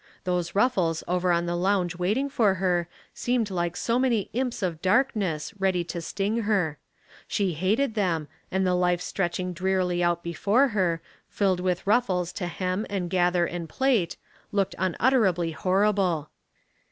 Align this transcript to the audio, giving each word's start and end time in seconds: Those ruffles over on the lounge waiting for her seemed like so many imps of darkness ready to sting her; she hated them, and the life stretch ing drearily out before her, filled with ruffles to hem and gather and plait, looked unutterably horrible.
Those 0.23 0.55
ruffles 0.55 1.03
over 1.07 1.31
on 1.31 1.45
the 1.45 1.55
lounge 1.55 1.95
waiting 1.95 2.27
for 2.27 2.55
her 2.55 2.87
seemed 3.13 3.51
like 3.51 3.77
so 3.77 3.99
many 3.99 4.31
imps 4.33 4.63
of 4.63 4.81
darkness 4.81 5.53
ready 5.59 5.83
to 5.83 6.01
sting 6.01 6.37
her; 6.41 6.79
she 7.27 7.53
hated 7.53 7.93
them, 7.93 8.27
and 8.49 8.65
the 8.65 8.73
life 8.73 8.99
stretch 8.99 9.39
ing 9.39 9.53
drearily 9.53 10.01
out 10.03 10.23
before 10.23 10.69
her, 10.69 11.03
filled 11.29 11.59
with 11.59 11.85
ruffles 11.85 12.33
to 12.33 12.47
hem 12.47 12.87
and 12.89 13.11
gather 13.11 13.45
and 13.45 13.69
plait, 13.69 14.17
looked 14.51 14.73
unutterably 14.79 15.51
horrible. 15.51 16.31